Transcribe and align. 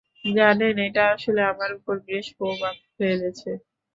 জানেন, 0.31 0.75
এটা 0.87 1.03
আসলে 1.15 1.41
আমার 1.51 1.69
উপর 1.77 1.95
বেশ 2.07 2.25
প্রভাব 2.37 2.75
ফেলেছে। 2.95 3.51